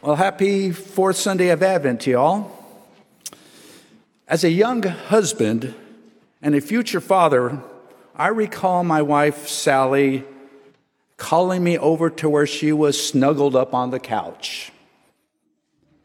[0.00, 2.52] Well, happy fourth Sunday of Advent to y'all.
[4.28, 5.74] As a young husband
[6.40, 7.60] and a future father,
[8.14, 10.22] I recall my wife, Sally,
[11.16, 14.70] calling me over to where she was snuggled up on the couch.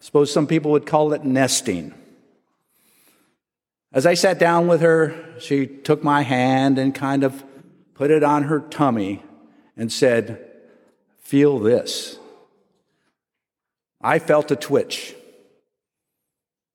[0.00, 1.94] Suppose some people would call it nesting.
[3.90, 7.42] As I sat down with her, she took my hand and kind of
[7.94, 9.22] put it on her tummy
[9.78, 10.44] and said,
[11.22, 12.17] Feel this.
[14.00, 15.14] I felt a twitch,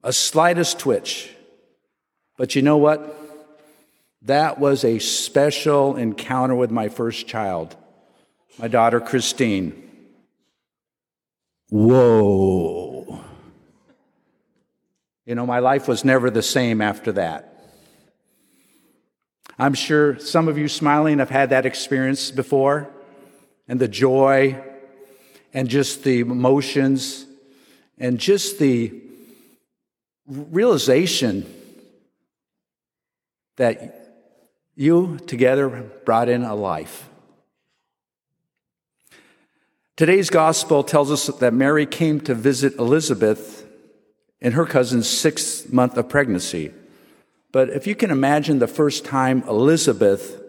[0.03, 1.33] a slightest twitch.
[2.37, 3.19] But you know what?
[4.23, 7.75] That was a special encounter with my first child,
[8.57, 9.79] my daughter Christine.
[11.69, 13.21] Whoa.
[15.25, 17.49] You know, my life was never the same after that.
[19.57, 22.89] I'm sure some of you smiling have had that experience before,
[23.67, 24.61] and the joy
[25.53, 27.25] and just the emotions
[27.97, 28.93] and just the
[30.27, 31.45] realization
[33.57, 34.15] that
[34.75, 35.69] you together
[36.05, 37.07] brought in a life.
[39.95, 43.65] Today's gospel tells us that Mary came to visit Elizabeth
[44.41, 46.73] in her cousin's sixth month of pregnancy.
[47.51, 50.41] But if you can imagine the first time Elizabeth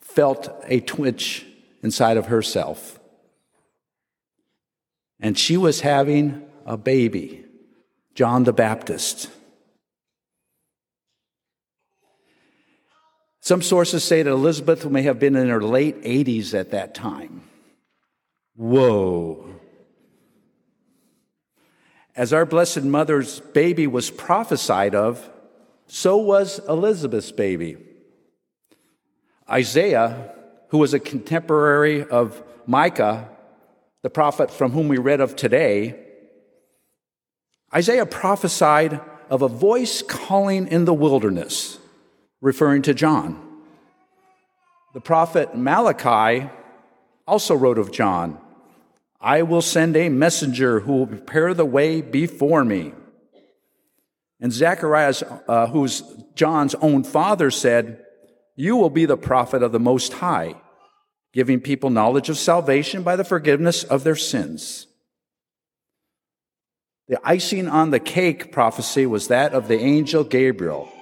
[0.00, 1.44] felt a twitch
[1.82, 2.97] inside of herself,
[5.20, 7.44] and she was having a baby,
[8.14, 9.30] John the Baptist.
[13.40, 17.42] Some sources say that Elizabeth may have been in her late 80s at that time.
[18.54, 19.48] Whoa.
[22.14, 25.30] As our Blessed Mother's baby was prophesied of,
[25.86, 27.78] so was Elizabeth's baby.
[29.48, 30.34] Isaiah,
[30.68, 33.30] who was a contemporary of Micah,
[34.02, 35.98] the prophet from whom we read of today,
[37.74, 41.78] Isaiah prophesied of a voice calling in the wilderness,
[42.40, 43.44] referring to John.
[44.94, 46.48] The prophet Malachi
[47.26, 48.38] also wrote of John
[49.20, 52.92] I will send a messenger who will prepare the way before me.
[54.40, 56.04] And Zacharias, uh, who's
[56.36, 58.04] John's own father, said,
[58.54, 60.54] You will be the prophet of the Most High
[61.32, 64.86] giving people knowledge of salvation by the forgiveness of their sins.
[67.08, 70.92] The icing on the cake prophecy was that of the angel Gabriel,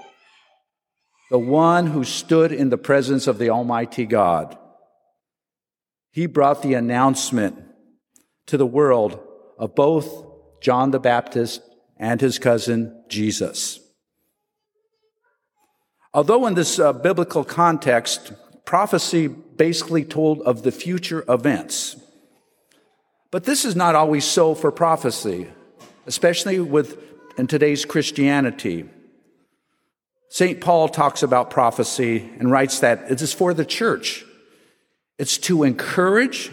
[1.30, 4.56] the one who stood in the presence of the Almighty God.
[6.12, 7.58] He brought the announcement
[8.46, 9.20] to the world
[9.58, 10.24] of both
[10.60, 11.60] John the Baptist
[11.96, 13.80] and his cousin Jesus.
[16.14, 18.32] Although in this uh, biblical context,
[18.66, 21.96] prophecy basically told of the future events.
[23.30, 25.48] But this is not always so for prophecy,
[26.06, 27.02] especially with
[27.38, 28.84] in today's Christianity.
[30.28, 30.60] St.
[30.60, 34.24] Paul talks about prophecy and writes that it is for the church.
[35.18, 36.50] It's to encourage,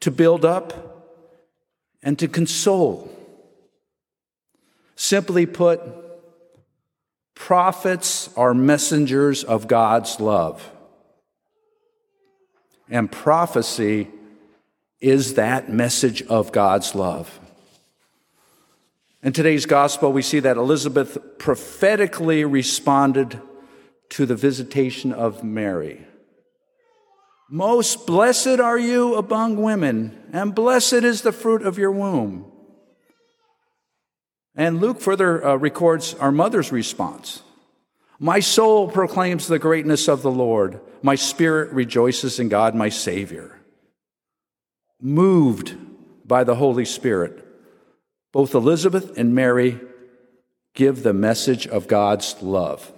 [0.00, 1.12] to build up,
[2.02, 3.10] and to console.
[4.96, 5.80] Simply put,
[7.34, 10.70] prophets are messengers of God's love.
[12.88, 14.08] And prophecy
[15.00, 17.40] is that message of God's love.
[19.22, 23.40] In today's gospel, we see that Elizabeth prophetically responded
[24.10, 26.06] to the visitation of Mary.
[27.50, 32.50] Most blessed are you among women, and blessed is the fruit of your womb.
[34.54, 37.42] And Luke further uh, records our mother's response.
[38.18, 40.80] My soul proclaims the greatness of the Lord.
[41.02, 43.58] My spirit rejoices in God, my Savior.
[45.00, 45.76] Moved
[46.26, 47.44] by the Holy Spirit,
[48.32, 49.80] both Elizabeth and Mary
[50.74, 52.92] give the message of God's love.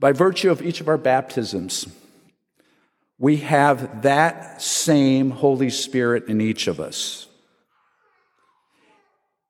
[0.00, 1.86] By virtue of each of our baptisms,
[3.18, 7.27] we have that same Holy Spirit in each of us.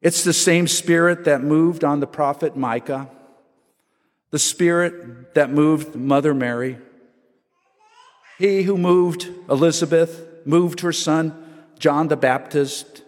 [0.00, 3.10] It's the same spirit that moved on the prophet Micah,
[4.30, 6.78] the spirit that moved Mother Mary.
[8.38, 11.44] He who moved Elizabeth, moved her son
[11.78, 13.02] John the Baptist,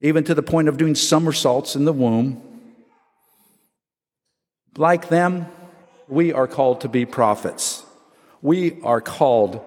[0.00, 2.42] even to the point of doing somersaults in the womb.
[4.76, 5.46] Like them,
[6.08, 7.84] we are called to be prophets.
[8.40, 9.60] We are called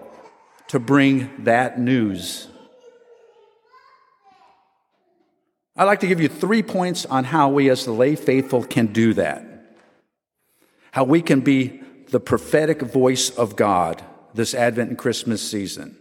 [0.70, 2.48] to bring that news
[5.78, 8.88] I'd like to give you three points on how we, as the lay faithful, can
[8.88, 9.46] do that.
[10.92, 14.02] How we can be the prophetic voice of God
[14.34, 15.98] this Advent and Christmas season.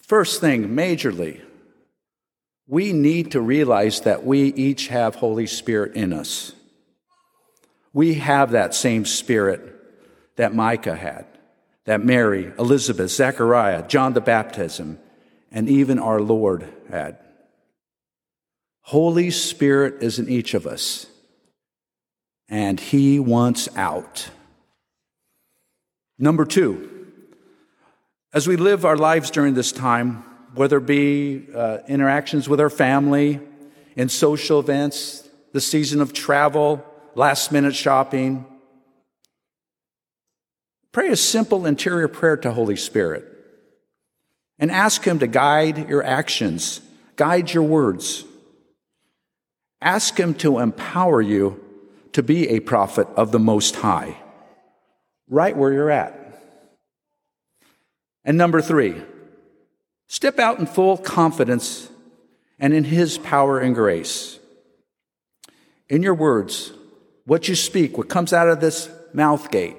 [0.00, 1.42] First thing, majorly,
[2.68, 6.52] we need to realize that we each have Holy Spirit in us.
[7.92, 9.74] We have that same spirit
[10.36, 11.26] that Micah had,
[11.86, 14.98] that Mary, Elizabeth, Zechariah, John the Baptism,
[15.50, 17.18] and even our Lord had.
[18.88, 21.04] Holy Spirit is in each of us,
[22.48, 24.30] and He wants out.
[26.18, 27.06] Number two,
[28.32, 30.24] as we live our lives during this time,
[30.54, 33.40] whether it be uh, interactions with our family,
[33.94, 36.82] in social events, the season of travel,
[37.14, 38.46] last minute shopping,
[40.92, 43.26] pray a simple interior prayer to Holy Spirit
[44.58, 46.80] and ask Him to guide your actions,
[47.16, 48.24] guide your words.
[49.80, 51.64] Ask Him to empower you
[52.12, 54.16] to be a prophet of the Most High,
[55.28, 56.14] right where you're at.
[58.24, 59.00] And number three,
[60.08, 61.90] step out in full confidence
[62.58, 64.38] and in His power and grace.
[65.88, 66.72] In your words,
[67.24, 69.76] what you speak, what comes out of this mouth gate,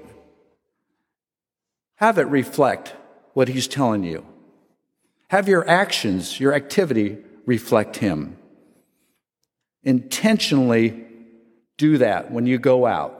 [1.96, 2.96] have it reflect
[3.34, 4.26] what He's telling you.
[5.28, 8.39] Have your actions, your activity reflect Him.
[9.84, 11.06] Intentionally
[11.78, 13.16] do that when you go out.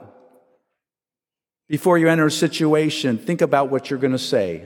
[1.68, 4.64] Before you enter a situation, think about what you're going to say.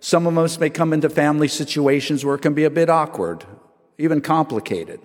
[0.00, 3.44] Some of us may come into family situations where it can be a bit awkward,
[3.98, 5.00] even complicated.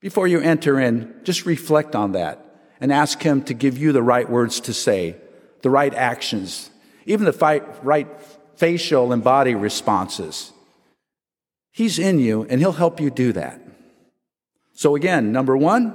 [0.00, 2.44] Before you enter in, just reflect on that
[2.80, 5.16] and ask Him to give you the right words to say,
[5.62, 6.70] the right actions,
[7.06, 8.08] even the right
[8.56, 10.52] facial and body responses.
[11.72, 13.63] He's in you and He'll help you do that.
[14.74, 15.94] So, again, number one,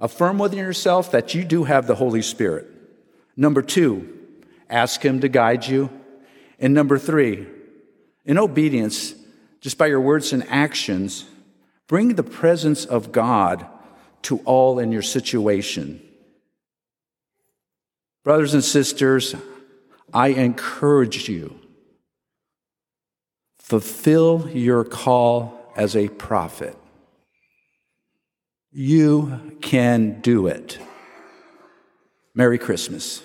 [0.00, 2.66] affirm within yourself that you do have the Holy Spirit.
[3.36, 4.08] Number two,
[4.68, 5.90] ask Him to guide you.
[6.58, 7.46] And number three,
[8.24, 9.14] in obedience,
[9.60, 11.26] just by your words and actions,
[11.86, 13.66] bring the presence of God
[14.22, 16.00] to all in your situation.
[18.24, 19.34] Brothers and sisters,
[20.12, 21.60] I encourage you
[23.58, 26.76] fulfill your call as a prophet.
[28.76, 30.80] You can do it.
[32.34, 33.22] Merry Christmas.